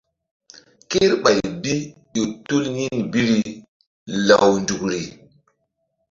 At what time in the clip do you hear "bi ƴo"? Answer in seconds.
1.61-2.23